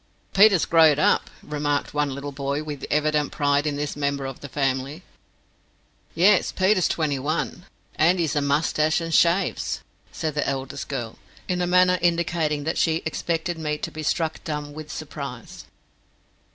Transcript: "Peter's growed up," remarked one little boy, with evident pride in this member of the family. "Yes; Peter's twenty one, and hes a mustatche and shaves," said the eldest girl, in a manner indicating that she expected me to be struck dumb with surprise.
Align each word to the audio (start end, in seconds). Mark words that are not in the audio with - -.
"Peter's 0.33 0.65
growed 0.65 0.97
up," 0.97 1.29
remarked 1.43 1.93
one 1.93 2.09
little 2.09 2.31
boy, 2.31 2.63
with 2.63 2.87
evident 2.89 3.31
pride 3.31 3.67
in 3.67 3.75
this 3.75 3.95
member 3.95 4.25
of 4.25 4.39
the 4.39 4.49
family. 4.49 5.03
"Yes; 6.15 6.51
Peter's 6.51 6.87
twenty 6.87 7.19
one, 7.19 7.65
and 7.97 8.19
hes 8.19 8.35
a 8.35 8.41
mustatche 8.41 8.99
and 8.99 9.13
shaves," 9.13 9.81
said 10.11 10.33
the 10.33 10.49
eldest 10.49 10.87
girl, 10.87 11.19
in 11.47 11.61
a 11.61 11.67
manner 11.67 11.99
indicating 12.01 12.63
that 12.63 12.79
she 12.79 13.03
expected 13.05 13.59
me 13.59 13.77
to 13.77 13.91
be 13.91 14.01
struck 14.01 14.43
dumb 14.43 14.73
with 14.73 14.91
surprise. 14.91 15.65